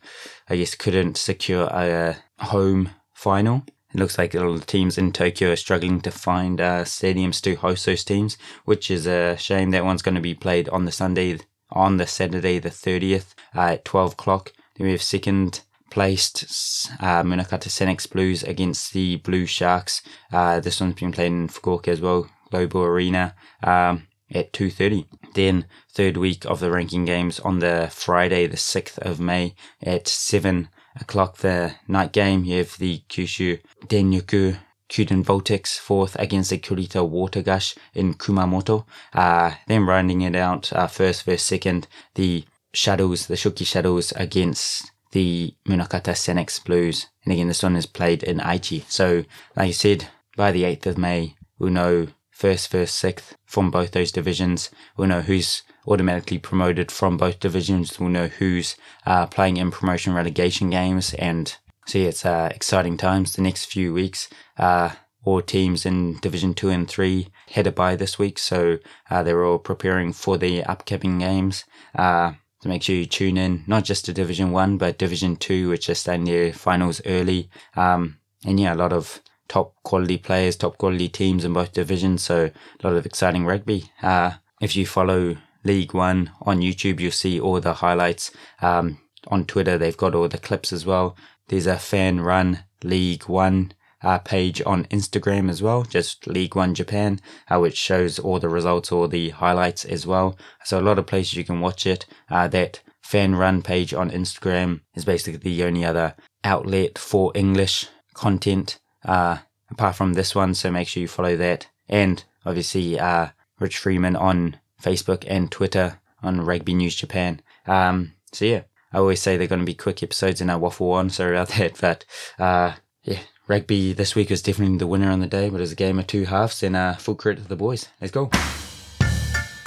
I 0.48 0.56
guess 0.56 0.74
couldn't 0.74 1.16
secure 1.16 1.68
a, 1.70 2.16
home 2.40 2.90
final. 3.12 3.64
It 3.94 3.98
looks 3.98 4.18
like 4.18 4.34
a 4.34 4.40
lot 4.40 4.54
of 4.54 4.66
teams 4.66 4.98
in 4.98 5.12
Tokyo 5.12 5.52
are 5.52 5.56
struggling 5.56 6.00
to 6.00 6.10
find 6.10 6.60
uh, 6.60 6.84
stadiums 6.84 7.40
to 7.42 7.54
host 7.54 7.86
those 7.86 8.04
teams, 8.04 8.36
which 8.64 8.90
is 8.90 9.06
a 9.06 9.36
shame. 9.36 9.70
That 9.70 9.84
one's 9.84 10.02
going 10.02 10.16
to 10.16 10.20
be 10.20 10.34
played 10.34 10.68
on 10.70 10.84
the 10.84 10.92
Sunday, 10.92 11.38
on 11.70 11.96
the 11.96 12.06
Saturday, 12.06 12.58
the 12.58 12.70
30th 12.70 13.34
uh, 13.54 13.74
at 13.74 13.84
12 13.84 14.12
o'clock. 14.12 14.52
Then 14.76 14.86
we 14.86 14.92
have 14.92 15.02
second 15.02 15.60
placed 15.90 16.90
uh, 16.98 17.22
Munakata 17.22 17.68
Sanix 17.68 18.10
Blues 18.10 18.42
against 18.42 18.92
the 18.92 19.16
Blue 19.16 19.46
Sharks. 19.46 20.02
Uh, 20.32 20.58
this 20.58 20.80
one's 20.80 20.96
been 20.96 21.12
played 21.12 21.28
in 21.28 21.48
Fukuoka 21.48 21.88
as 21.88 22.00
well, 22.00 22.28
Global 22.50 22.82
Arena. 22.82 23.36
Um, 23.62 24.08
at 24.34 24.52
2.30. 24.52 25.06
Then 25.34 25.66
third 25.92 26.16
week 26.16 26.44
of 26.46 26.60
the 26.60 26.70
ranking 26.70 27.04
games 27.04 27.40
on 27.40 27.58
the 27.58 27.88
Friday, 27.92 28.46
the 28.46 28.56
6th 28.56 28.98
of 28.98 29.20
May 29.20 29.54
at 29.82 30.08
7 30.08 30.68
o'clock, 31.00 31.38
the 31.38 31.74
night 31.88 32.12
game. 32.12 32.44
You 32.44 32.58
have 32.58 32.78
the 32.78 33.02
Kyushu 33.08 33.60
Denryoku 33.86 34.58
Kyuden 34.88 35.24
Voltex 35.24 35.78
fourth 35.78 36.14
against 36.16 36.50
the 36.50 36.58
Kurita 36.58 37.06
Water 37.08 37.42
Gush 37.42 37.74
in 37.94 38.14
Kumamoto. 38.14 38.86
Uh, 39.12 39.52
then 39.66 39.86
rounding 39.86 40.20
it 40.20 40.36
out, 40.36 40.72
uh, 40.72 40.86
first 40.86 41.24
versus 41.24 41.42
second, 41.42 41.88
the 42.14 42.44
Shuttles, 42.72 43.26
the 43.26 43.34
Shokki 43.34 43.66
Shuttles 43.66 44.12
against 44.12 44.90
the 45.12 45.54
Munakata 45.66 46.12
Sanix 46.12 46.62
Blues. 46.62 47.06
And 47.24 47.32
again, 47.32 47.48
this 47.48 47.62
one 47.62 47.76
is 47.76 47.86
played 47.86 48.22
in 48.22 48.38
Aichi. 48.38 48.84
So, 48.88 49.24
like 49.56 49.68
I 49.68 49.70
said, 49.70 50.08
by 50.36 50.52
the 50.52 50.64
8th 50.64 50.86
of 50.86 50.98
May, 50.98 51.36
we'll 51.58 51.70
know 51.70 52.08
first, 52.34 52.68
first, 52.68 52.96
sixth 52.96 53.36
from 53.46 53.70
both 53.70 53.92
those 53.92 54.12
divisions. 54.12 54.70
We'll 54.96 55.08
know 55.08 55.22
who's 55.22 55.62
automatically 55.86 56.38
promoted 56.38 56.90
from 56.90 57.16
both 57.16 57.40
divisions. 57.40 57.98
We'll 57.98 58.10
know 58.10 58.26
who's 58.26 58.76
uh, 59.06 59.26
playing 59.26 59.56
in 59.56 59.70
promotion 59.70 60.12
relegation 60.12 60.68
games. 60.70 61.14
And 61.14 61.56
see, 61.86 62.04
it's 62.04 62.26
uh, 62.26 62.50
exciting 62.52 62.96
times 62.96 63.34
the 63.34 63.42
next 63.42 63.66
few 63.66 63.94
weeks. 63.94 64.28
Uh, 64.58 64.90
all 65.24 65.40
teams 65.40 65.86
in 65.86 66.18
Division 66.18 66.52
2 66.52 66.68
and 66.68 66.88
3 66.88 67.28
had 67.52 67.66
a 67.66 67.72
bye 67.72 67.96
this 67.96 68.18
week, 68.18 68.38
so 68.38 68.78
uh, 69.08 69.22
they're 69.22 69.44
all 69.44 69.58
preparing 69.58 70.12
for 70.12 70.36
the 70.36 70.62
upcoming 70.64 71.18
games. 71.18 71.64
Uh, 71.94 72.32
so 72.60 72.68
make 72.68 72.82
sure 72.82 72.96
you 72.96 73.06
tune 73.06 73.38
in, 73.38 73.64
not 73.66 73.84
just 73.84 74.04
to 74.04 74.12
Division 74.12 74.50
1, 74.50 74.76
but 74.76 74.98
Division 74.98 75.36
2, 75.36 75.70
which 75.70 75.88
are 75.88 75.94
starting 75.94 76.24
their 76.24 76.52
finals 76.52 77.00
early. 77.06 77.48
Um, 77.74 78.18
and 78.44 78.60
yeah, 78.60 78.74
a 78.74 78.76
lot 78.76 78.92
of 78.92 79.22
top 79.48 79.74
quality 79.82 80.18
players, 80.18 80.56
top 80.56 80.78
quality 80.78 81.08
teams 81.08 81.44
in 81.44 81.52
both 81.52 81.72
divisions. 81.72 82.22
So 82.22 82.50
a 82.80 82.86
lot 82.86 82.96
of 82.96 83.06
exciting 83.06 83.44
rugby. 83.46 83.90
Uh, 84.02 84.32
if 84.60 84.76
you 84.76 84.86
follow 84.86 85.36
League 85.64 85.94
One 85.94 86.30
on 86.42 86.60
YouTube, 86.60 87.00
you'll 87.00 87.12
see 87.12 87.40
all 87.40 87.60
the 87.60 87.74
highlights. 87.74 88.30
Um, 88.60 88.98
on 89.28 89.46
Twitter, 89.46 89.78
they've 89.78 89.96
got 89.96 90.14
all 90.14 90.28
the 90.28 90.38
clips 90.38 90.72
as 90.72 90.84
well. 90.84 91.16
There's 91.48 91.66
a 91.66 91.78
fan 91.78 92.20
run 92.20 92.64
League 92.82 93.24
One 93.24 93.72
uh, 94.02 94.18
page 94.18 94.62
on 94.66 94.84
Instagram 94.84 95.48
as 95.48 95.62
well, 95.62 95.82
just 95.82 96.26
League 96.26 96.54
One 96.54 96.74
Japan, 96.74 97.20
uh, 97.48 97.58
which 97.58 97.76
shows 97.76 98.18
all 98.18 98.38
the 98.38 98.50
results, 98.50 98.92
all 98.92 99.08
the 99.08 99.30
highlights 99.30 99.84
as 99.84 100.06
well. 100.06 100.38
So 100.62 100.78
a 100.78 100.82
lot 100.82 100.98
of 100.98 101.06
places 101.06 101.34
you 101.34 101.44
can 101.44 101.60
watch 101.60 101.86
it 101.86 102.04
uh, 102.30 102.48
that 102.48 102.82
fan 103.02 103.34
run 103.34 103.62
page 103.62 103.94
on 103.94 104.10
Instagram 104.10 104.80
is 104.94 105.04
basically 105.04 105.38
the 105.38 105.64
only 105.64 105.84
other 105.84 106.14
outlet 106.42 106.98
for 106.98 107.32
English 107.34 107.86
content 108.12 108.78
uh, 109.04 109.38
apart 109.70 109.96
from 109.96 110.14
this 110.14 110.34
one. 110.34 110.54
So 110.54 110.70
make 110.70 110.88
sure 110.88 111.00
you 111.00 111.08
follow 111.08 111.36
that. 111.36 111.66
And 111.88 112.24
obviously, 112.44 112.98
uh, 112.98 113.28
Rich 113.58 113.78
Freeman 113.78 114.16
on 114.16 114.58
Facebook 114.82 115.24
and 115.26 115.50
Twitter 115.50 115.98
on 116.22 116.40
Rugby 116.40 116.74
News 116.74 116.94
Japan. 116.94 117.40
Um, 117.66 118.12
so 118.32 118.44
yeah, 118.44 118.62
I 118.92 118.98
always 118.98 119.20
say 119.20 119.36
they're 119.36 119.46
going 119.46 119.60
to 119.60 119.66
be 119.66 119.74
quick 119.74 120.02
episodes 120.02 120.40
in 120.40 120.50
our 120.50 120.58
waffle 120.58 120.92
on. 120.92 121.10
Sorry 121.10 121.36
about 121.36 121.48
that, 121.58 121.80
but 121.80 122.04
uh, 122.38 122.74
yeah, 123.02 123.20
rugby 123.48 123.92
this 123.92 124.14
week 124.14 124.30
was 124.30 124.42
definitely 124.42 124.78
the 124.78 124.86
winner 124.86 125.10
on 125.10 125.20
the 125.20 125.26
day. 125.26 125.48
But 125.50 125.58
it 125.58 125.60
was 125.60 125.72
a 125.72 125.76
game 125.76 125.98
of 125.98 126.06
two 126.06 126.24
halves, 126.24 126.62
and 126.62 126.76
uh, 126.76 126.94
full 126.94 127.14
credit 127.14 127.42
to 127.42 127.48
the 127.48 127.56
boys. 127.56 127.88
Let's 128.00 128.12
go. 128.12 128.30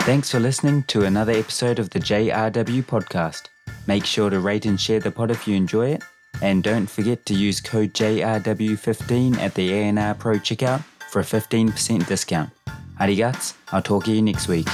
Thanks 0.07 0.31
for 0.31 0.39
listening 0.39 0.83
to 0.83 1.03
another 1.03 1.33
episode 1.33 1.79
of 1.79 1.89
the 1.89 1.99
JRW 1.99 2.83
podcast. 2.83 3.47
Make 3.87 4.05
sure 4.05 4.29
to 4.29 4.39
rate 4.39 4.65
and 4.65 4.79
share 4.79 4.99
the 4.99 5.11
pod 5.11 5.31
if 5.31 5.47
you 5.47 5.55
enjoy 5.55 5.89
it, 5.89 6.03
and 6.41 6.63
don't 6.63 6.87
forget 6.87 7.25
to 7.25 7.33
use 7.33 7.61
code 7.61 7.93
JRW15 7.93 9.37
at 9.37 9.53
the 9.55 9.71
ANR 9.71 10.17
Pro 10.17 10.35
checkout 10.35 10.83
for 11.09 11.19
a 11.19 11.23
15% 11.23 12.07
discount. 12.07 12.49
Arigats, 12.99 13.53
I'll 13.71 13.81
talk 13.81 14.05
to 14.05 14.11
you 14.11 14.21
next 14.21 14.47
week. 14.47 14.67